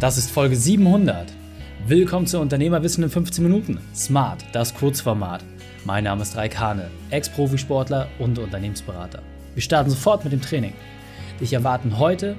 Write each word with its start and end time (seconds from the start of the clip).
Das 0.00 0.18
ist 0.18 0.30
Folge 0.30 0.56
700. 0.56 1.32
Willkommen 1.86 2.26
zu 2.26 2.40
Unternehmerwissen 2.40 3.04
in 3.04 3.10
15 3.10 3.44
Minuten. 3.44 3.78
Smart, 3.94 4.44
das 4.52 4.74
Kurzformat. 4.74 5.44
Mein 5.84 6.04
Name 6.04 6.22
ist 6.22 6.36
Raik 6.36 6.58
Hane, 6.58 6.90
Ex-Profisportler 7.10 8.08
und 8.18 8.38
Unternehmensberater. 8.40 9.22
Wir 9.54 9.62
starten 9.62 9.90
sofort 9.90 10.24
mit 10.24 10.32
dem 10.32 10.42
Training. 10.42 10.72
Dich 11.40 11.52
erwarten 11.52 11.98
heute 11.98 12.36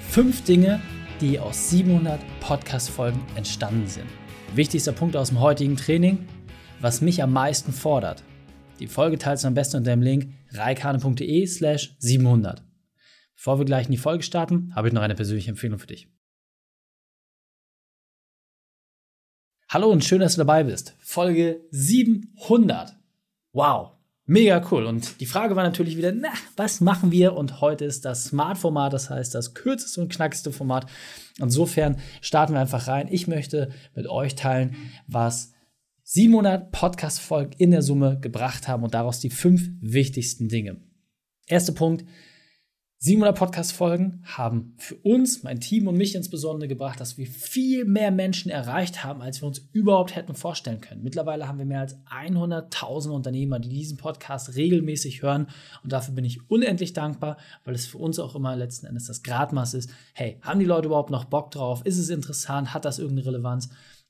fünf 0.00 0.44
Dinge, 0.44 0.80
die 1.20 1.38
aus 1.38 1.68
700 1.70 2.20
Podcast-Folgen 2.40 3.20
entstanden 3.36 3.86
sind. 3.86 4.06
Wichtigster 4.54 4.92
Punkt 4.92 5.14
aus 5.14 5.28
dem 5.28 5.40
heutigen 5.40 5.76
Training, 5.76 6.26
was 6.80 7.02
mich 7.02 7.22
am 7.22 7.34
meisten 7.34 7.72
fordert. 7.72 8.22
Die 8.80 8.88
Folge 8.88 9.18
teilst 9.18 9.44
du 9.44 9.48
am 9.48 9.54
besten 9.54 9.76
unter 9.76 9.90
dem 9.90 10.02
Link 10.02 10.32
reikane.de 10.52 11.46
slash 11.46 11.96
700. 11.98 12.62
Bevor 13.36 13.58
wir 13.58 13.66
gleich 13.66 13.86
in 13.86 13.92
die 13.92 13.98
Folge 13.98 14.22
starten, 14.22 14.72
habe 14.74 14.88
ich 14.88 14.94
noch 14.94 15.02
eine 15.02 15.14
persönliche 15.14 15.50
Empfehlung 15.50 15.78
für 15.78 15.86
dich. 15.86 16.08
Hallo 19.74 19.90
und 19.90 20.04
schön, 20.04 20.20
dass 20.20 20.36
du 20.36 20.38
dabei 20.38 20.62
bist. 20.62 20.94
Folge 21.00 21.62
700. 21.72 22.96
Wow, 23.52 23.90
mega 24.24 24.64
cool. 24.70 24.86
Und 24.86 25.20
die 25.20 25.26
Frage 25.26 25.56
war 25.56 25.64
natürlich 25.64 25.96
wieder, 25.96 26.12
na, 26.12 26.28
was 26.54 26.80
machen 26.80 27.10
wir? 27.10 27.32
Und 27.32 27.60
heute 27.60 27.84
ist 27.84 28.04
das 28.04 28.26
Smart-Format, 28.26 28.92
das 28.92 29.10
heißt 29.10 29.34
das 29.34 29.52
kürzeste 29.52 30.00
und 30.00 30.12
knackigste 30.12 30.52
Format. 30.52 30.86
Insofern 31.40 31.98
starten 32.20 32.52
wir 32.52 32.60
einfach 32.60 32.86
rein. 32.86 33.08
Ich 33.10 33.26
möchte 33.26 33.70
mit 33.96 34.06
euch 34.06 34.36
teilen, 34.36 34.76
was 35.08 35.50
700 36.04 36.70
Podcast-Folgen 36.70 37.54
in 37.58 37.72
der 37.72 37.82
Summe 37.82 38.20
gebracht 38.20 38.68
haben 38.68 38.84
und 38.84 38.94
daraus 38.94 39.18
die 39.18 39.30
fünf 39.30 39.70
wichtigsten 39.80 40.48
Dinge. 40.48 40.76
Erster 41.48 41.72
Punkt, 41.72 42.04
700 43.04 43.36
Podcast-Folgen 43.36 44.22
haben 44.24 44.72
für 44.78 44.94
uns, 44.94 45.42
mein 45.42 45.60
Team 45.60 45.88
und 45.88 45.98
mich 45.98 46.14
insbesondere 46.14 46.68
gebracht, 46.68 47.00
dass 47.00 47.18
wir 47.18 47.26
viel 47.26 47.84
mehr 47.84 48.10
Menschen 48.10 48.50
erreicht 48.50 49.04
haben, 49.04 49.20
als 49.20 49.42
wir 49.42 49.46
uns 49.46 49.68
überhaupt 49.72 50.16
hätten 50.16 50.34
vorstellen 50.34 50.80
können. 50.80 51.02
Mittlerweile 51.02 51.46
haben 51.46 51.58
wir 51.58 51.66
mehr 51.66 51.80
als 51.80 51.98
100.000 52.06 53.10
Unternehmer, 53.10 53.58
die 53.58 53.68
diesen 53.68 53.98
Podcast 53.98 54.56
regelmäßig 54.56 55.20
hören 55.20 55.48
und 55.82 55.92
dafür 55.92 56.14
bin 56.14 56.24
ich 56.24 56.48
unendlich 56.48 56.94
dankbar, 56.94 57.36
weil 57.64 57.74
es 57.74 57.84
für 57.84 57.98
uns 57.98 58.18
auch 58.18 58.34
immer 58.34 58.56
letzten 58.56 58.86
Endes 58.86 59.04
das 59.04 59.22
Gradmaß 59.22 59.74
ist. 59.74 59.90
Hey, 60.14 60.38
haben 60.40 60.60
die 60.60 60.64
Leute 60.64 60.86
überhaupt 60.86 61.10
noch 61.10 61.26
Bock 61.26 61.50
drauf? 61.50 61.82
Ist 61.84 61.98
es 61.98 62.08
interessant? 62.08 62.72
Hat 62.72 62.86
das 62.86 62.98
irgendeine 62.98 63.26
Relevanz? 63.26 63.68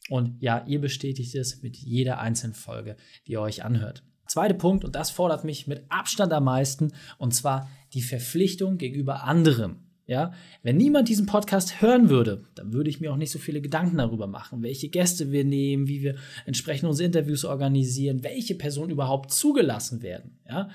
Und 0.08 0.40
ja, 0.40 0.64
ihr 0.68 0.80
bestätigt 0.80 1.34
es 1.34 1.62
mit 1.62 1.76
jeder 1.76 2.20
einzelnen 2.20 2.54
Folge, 2.54 2.94
die 3.26 3.32
ihr 3.32 3.40
euch 3.40 3.64
anhört. 3.64 4.04
Zweiter 4.26 4.54
Punkt, 4.54 4.84
und 4.84 4.94
das 4.94 5.10
fordert 5.10 5.44
mich 5.44 5.66
mit 5.66 5.84
Abstand 5.88 6.32
am 6.32 6.44
meisten, 6.44 6.92
und 7.18 7.34
zwar 7.34 7.68
die 7.92 8.02
Verpflichtung 8.02 8.78
gegenüber 8.78 9.24
anderem. 9.24 9.76
Ja, 10.06 10.32
wenn 10.62 10.76
niemand 10.76 11.08
diesen 11.08 11.24
Podcast 11.24 11.80
hören 11.80 12.10
würde, 12.10 12.44
dann 12.56 12.74
würde 12.74 12.90
ich 12.90 13.00
mir 13.00 13.10
auch 13.10 13.16
nicht 13.16 13.30
so 13.30 13.38
viele 13.38 13.62
Gedanken 13.62 13.96
darüber 13.96 14.26
machen, 14.26 14.62
welche 14.62 14.90
Gäste 14.90 15.32
wir 15.32 15.44
nehmen, 15.44 15.88
wie 15.88 16.02
wir 16.02 16.16
entsprechend 16.44 16.90
unsere 16.90 17.06
Interviews 17.06 17.46
organisieren, 17.46 18.22
welche 18.22 18.54
Personen 18.54 18.90
überhaupt 18.90 19.30
zugelassen 19.30 20.02
werden. 20.02 20.38
Ja, 20.46 20.68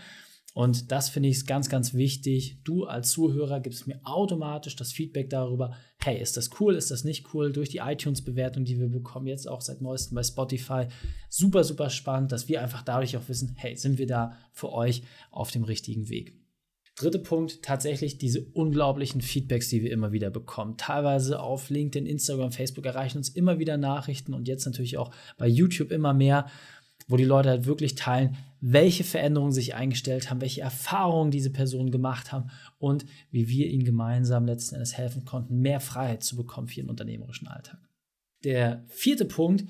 und 0.59 0.91
das 0.91 1.07
finde 1.07 1.29
ich 1.29 1.45
ganz, 1.45 1.69
ganz 1.69 1.93
wichtig. 1.93 2.59
Du 2.65 2.83
als 2.83 3.11
Zuhörer 3.11 3.61
gibst 3.61 3.87
mir 3.87 4.01
automatisch 4.03 4.75
das 4.75 4.91
Feedback 4.91 5.29
darüber, 5.29 5.73
hey, 6.03 6.21
ist 6.21 6.35
das 6.35 6.49
cool, 6.59 6.75
ist 6.75 6.91
das 6.91 7.05
nicht 7.05 7.33
cool, 7.33 7.53
durch 7.53 7.69
die 7.69 7.77
iTunes-Bewertung, 7.77 8.65
die 8.65 8.77
wir 8.77 8.89
bekommen, 8.89 9.27
jetzt 9.27 9.47
auch 9.47 9.61
seit 9.61 9.79
neuestem 9.79 10.15
bei 10.15 10.23
Spotify. 10.23 10.87
Super, 11.29 11.63
super 11.63 11.89
spannend, 11.89 12.33
dass 12.33 12.49
wir 12.49 12.61
einfach 12.61 12.81
dadurch 12.81 13.15
auch 13.15 13.29
wissen, 13.29 13.53
hey, 13.55 13.77
sind 13.77 13.99
wir 13.99 14.07
da 14.07 14.35
für 14.51 14.73
euch 14.73 15.03
auf 15.31 15.49
dem 15.49 15.63
richtigen 15.63 16.09
Weg. 16.09 16.37
Dritter 16.97 17.19
Punkt, 17.19 17.63
tatsächlich 17.63 18.17
diese 18.17 18.41
unglaublichen 18.41 19.21
Feedbacks, 19.21 19.69
die 19.69 19.81
wir 19.81 19.91
immer 19.91 20.11
wieder 20.11 20.29
bekommen. 20.29 20.75
Teilweise 20.75 21.39
auf 21.39 21.69
LinkedIn, 21.69 22.05
Instagram, 22.05 22.51
Facebook 22.51 22.85
erreichen 22.85 23.19
uns 23.19 23.29
immer 23.29 23.59
wieder 23.59 23.77
Nachrichten 23.77 24.33
und 24.33 24.49
jetzt 24.49 24.65
natürlich 24.65 24.97
auch 24.97 25.11
bei 25.37 25.47
YouTube 25.47 25.91
immer 25.91 26.13
mehr 26.13 26.47
wo 27.09 27.17
die 27.17 27.25
Leute 27.25 27.49
halt 27.49 27.65
wirklich 27.65 27.95
teilen, 27.95 28.37
welche 28.61 29.03
Veränderungen 29.03 29.51
sich 29.51 29.75
eingestellt 29.75 30.29
haben, 30.29 30.41
welche 30.41 30.61
Erfahrungen 30.61 31.31
diese 31.31 31.49
Personen 31.49 31.91
gemacht 31.91 32.31
haben 32.31 32.49
und 32.77 33.05
wie 33.31 33.49
wir 33.49 33.67
ihnen 33.67 33.83
gemeinsam 33.83 34.45
letzten 34.45 34.75
Endes 34.75 34.97
helfen 34.97 35.25
konnten, 35.25 35.59
mehr 35.59 35.79
Freiheit 35.79 36.23
zu 36.23 36.37
bekommen 36.37 36.67
für 36.67 36.79
ihren 36.79 36.89
unternehmerischen 36.89 37.47
Alltag. 37.47 37.79
Der 38.43 38.83
vierte 38.87 39.25
Punkt, 39.25 39.65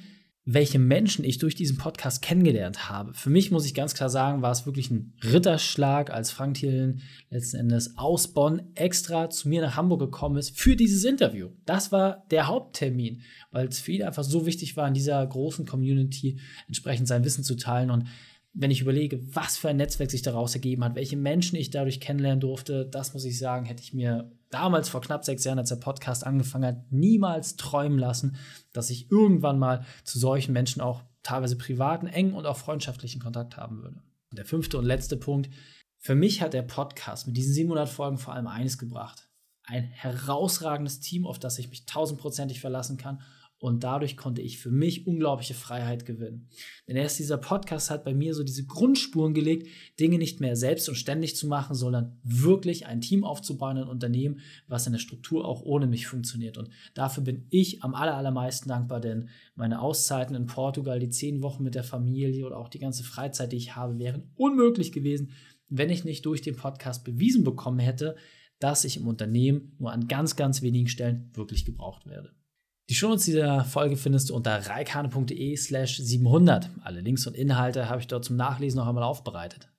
welche 0.51 0.79
Menschen 0.79 1.23
ich 1.23 1.37
durch 1.37 1.53
diesen 1.53 1.77
Podcast 1.77 2.23
kennengelernt 2.23 2.89
habe. 2.89 3.13
Für 3.13 3.29
mich 3.29 3.51
muss 3.51 3.67
ich 3.67 3.75
ganz 3.75 3.93
klar 3.93 4.09
sagen, 4.09 4.41
war 4.41 4.49
es 4.49 4.65
wirklich 4.65 4.89
ein 4.89 5.13
Ritterschlag, 5.23 6.09
als 6.09 6.31
Frank 6.31 6.55
Thielen 6.55 7.01
letzten 7.29 7.57
Endes 7.57 7.99
aus 7.99 8.29
Bonn 8.29 8.63
extra 8.73 9.29
zu 9.29 9.47
mir 9.47 9.61
nach 9.61 9.75
Hamburg 9.75 9.99
gekommen 9.99 10.37
ist 10.37 10.57
für 10.57 10.75
dieses 10.75 11.03
Interview. 11.03 11.49
Das 11.67 11.91
war 11.91 12.25
der 12.31 12.47
Haupttermin, 12.47 13.21
weil 13.51 13.67
es 13.67 13.79
für 13.79 13.91
ihn 13.91 14.01
einfach 14.01 14.23
so 14.23 14.47
wichtig 14.47 14.75
war, 14.75 14.87
in 14.87 14.95
dieser 14.95 15.23
großen 15.25 15.67
Community 15.67 16.39
entsprechend 16.65 17.07
sein 17.07 17.23
Wissen 17.23 17.43
zu 17.43 17.55
teilen 17.55 17.91
und 17.91 18.05
wenn 18.53 18.71
ich 18.71 18.81
überlege, 18.81 19.21
was 19.35 19.57
für 19.57 19.69
ein 19.69 19.77
Netzwerk 19.77 20.09
sich 20.09 20.21
daraus 20.21 20.53
ergeben 20.53 20.83
hat, 20.83 20.95
welche 20.95 21.17
Menschen 21.17 21.55
ich 21.55 21.69
dadurch 21.69 21.99
kennenlernen 21.99 22.39
durfte, 22.39 22.85
das 22.85 23.13
muss 23.13 23.25
ich 23.25 23.37
sagen, 23.37 23.65
hätte 23.65 23.83
ich 23.83 23.93
mir 23.93 24.31
damals 24.49 24.89
vor 24.89 25.01
knapp 25.01 25.23
sechs 25.23 25.43
Jahren, 25.43 25.59
als 25.59 25.69
der 25.69 25.75
Podcast 25.75 26.25
angefangen 26.25 26.65
hat, 26.65 26.91
niemals 26.91 27.55
träumen 27.55 27.99
lassen, 27.99 28.37
dass 28.73 28.89
ich 28.89 29.11
irgendwann 29.11 29.59
mal 29.59 29.85
zu 30.03 30.17
solchen 30.17 30.53
Menschen 30.53 30.81
auch 30.81 31.03
teilweise 31.21 31.57
privaten, 31.57 32.07
engen 32.07 32.33
und 32.33 32.45
auch 32.45 32.57
freundschaftlichen 32.57 33.21
Kontakt 33.21 33.57
haben 33.57 33.83
würde. 33.83 34.01
Und 34.31 34.37
der 34.37 34.45
fünfte 34.45 34.77
und 34.77 34.85
letzte 34.85 35.17
Punkt. 35.17 35.49
Für 35.97 36.15
mich 36.15 36.41
hat 36.41 36.53
der 36.53 36.61
Podcast 36.61 37.27
mit 37.27 37.35
diesen 37.35 37.53
700 37.53 37.89
Folgen 37.89 38.17
vor 38.17 38.33
allem 38.33 38.47
eines 38.47 38.77
gebracht. 38.77 39.27
Ein 39.63 39.83
herausragendes 39.83 41.01
Team, 41.01 41.27
auf 41.27 41.39
das 41.39 41.59
ich 41.59 41.69
mich 41.69 41.85
tausendprozentig 41.85 42.59
verlassen 42.59 42.97
kann 42.97 43.21
und 43.59 43.83
dadurch 43.83 44.15
konnte 44.15 44.41
ich 44.41 44.57
für 44.57 44.71
mich 44.71 45.05
unglaubliche 45.05 45.53
Freiheit 45.53 46.05
gewinnen. 46.05 46.47
Denn 46.87 46.95
erst 46.95 47.19
dieser 47.19 47.37
Podcast 47.37 47.89
hat 47.91 48.05
bei 48.05 48.13
mir 48.13 48.33
so 48.33 48.43
diese 48.43 48.65
Grundspuren 48.65 49.33
gelegt, 49.33 49.67
Dinge 49.99 50.17
nicht 50.17 50.39
mehr 50.39 50.55
selbst 50.55 50.87
und 50.87 50.95
ständig 50.95 51.35
zu 51.35 51.47
machen, 51.47 51.75
sondern 51.75 52.17
wirklich 52.23 52.85
ein 52.87 53.01
Team 53.01 53.23
aufzubauen, 53.25 53.77
ein 53.77 53.87
Unternehmen, 53.87 54.39
was 54.67 54.87
in 54.87 54.93
der 54.93 54.99
Struktur 54.99 55.45
auch 55.45 55.61
ohne 55.61 55.87
mich 55.87 56.07
funktioniert. 56.07 56.57
Und 56.57 56.69
dafür 56.93 57.23
bin 57.23 57.47
ich 57.49 57.83
am 57.83 57.95
allermeisten 57.95 58.69
dankbar, 58.69 59.01
denn 59.01 59.29
meine 59.55 59.81
Auszeiten 59.81 60.35
in 60.35 60.45
Portugal, 60.45 60.99
die 60.99 61.09
zehn 61.09 61.43
Wochen 61.43 61.63
mit 61.63 61.75
der 61.75 61.83
Familie 61.83 62.45
oder 62.45 62.57
auch 62.57 62.69
die 62.69 62.79
ganze 62.79 63.03
Freizeit, 63.03 63.51
die 63.51 63.57
ich 63.57 63.75
habe, 63.75 63.99
wären 63.99 64.31
unmöglich 64.35 64.93
gewesen, 64.93 65.31
wenn 65.67 65.89
ich 65.89 66.05
nicht 66.05 66.25
durch 66.25 66.41
den 66.41 66.55
Podcast 66.55 67.03
bewiesen 67.03 67.43
bekommen 67.43 67.79
hätte, 67.79 68.15
dass 68.59 68.83
ich 68.83 68.97
im 68.97 69.07
Unternehmen 69.07 69.75
nur 69.79 69.91
an 69.91 70.07
ganz, 70.07 70.35
ganz 70.35 70.61
wenigen 70.61 70.87
Stellen 70.87 71.29
wirklich 71.33 71.65
gebraucht 71.65 72.07
werde. 72.07 72.33
Die 72.89 72.95
Shownotes 72.95 73.25
dieser 73.25 73.65
Folge 73.65 73.97
findest 73.97 74.31
du 74.31 74.35
unter 74.35 74.67
reikane.de 74.67 75.55
slash 75.55 75.97
700. 75.97 76.71
Alle 76.83 77.01
Links 77.01 77.27
und 77.27 77.35
Inhalte 77.35 77.87
habe 77.87 78.01
ich 78.01 78.07
dort 78.07 78.25
zum 78.25 78.35
Nachlesen 78.35 78.79
noch 78.79 78.87
einmal 78.87 79.03
aufbereitet. 79.03 79.69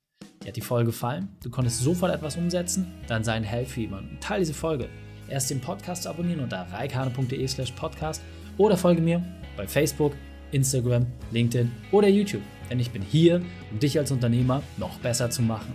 Dir 0.44 0.48
hat 0.48 0.56
die 0.56 0.60
Folge 0.60 0.86
gefallen? 0.86 1.28
Du 1.42 1.50
konntest 1.50 1.80
sofort 1.80 2.14
etwas 2.14 2.36
umsetzen? 2.36 2.86
Dann 3.08 3.24
sei 3.24 3.32
ein 3.32 3.42
Held 3.42 3.66
für 3.66 3.80
jemanden. 3.80 4.20
Teil 4.20 4.38
diese 4.38 4.54
Folge. 4.54 4.88
Erst 5.28 5.50
den 5.50 5.60
Podcast 5.60 6.06
abonnieren 6.06 6.38
unter 6.38 6.60
reikane.de 6.70 7.48
slash 7.48 7.72
podcast 7.72 8.22
oder 8.58 8.76
folge 8.76 9.02
mir 9.02 9.24
bei 9.56 9.66
Facebook, 9.66 10.12
Instagram, 10.52 11.04
LinkedIn 11.32 11.72
oder 11.90 12.06
YouTube. 12.06 12.42
Denn 12.70 12.78
ich 12.78 12.92
bin 12.92 13.02
hier, 13.02 13.42
um 13.72 13.80
dich 13.80 13.98
als 13.98 14.12
Unternehmer 14.12 14.62
noch 14.76 15.00
besser 15.00 15.30
zu 15.30 15.42
machen. 15.42 15.74